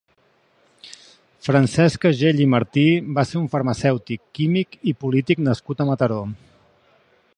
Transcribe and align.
Francesc 1.47 2.07
Agell 2.11 2.41
i 2.45 2.47
Martí 2.53 2.85
va 3.19 3.27
ser 3.33 3.37
un 3.41 3.45
farmacèutic, 3.57 4.25
químic 4.39 4.79
i 4.93 4.95
polític 5.05 5.45
nascut 5.51 5.85
a 5.85 5.89
Mataró. 5.93 6.23